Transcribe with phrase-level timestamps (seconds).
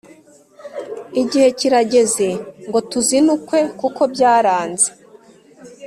[1.21, 2.27] Igihe kirageze
[2.67, 4.89] ngo tuzinukwe kuko byaranze